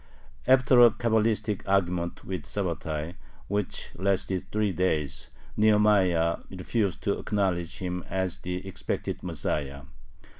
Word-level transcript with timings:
After 0.47 0.83
a 0.83 0.89
Cabalistic 0.89 1.61
argument 1.69 2.25
with 2.25 2.45
Sabbatai, 2.47 3.13
which 3.47 3.89
lasted 3.93 4.47
three 4.51 4.71
days, 4.71 5.29
Nehemiah 5.55 6.37
refused 6.49 7.03
to 7.03 7.19
acknowledge 7.19 7.77
him 7.77 8.03
as 8.09 8.39
the 8.39 8.67
expected 8.67 9.21
Messiah. 9.21 9.83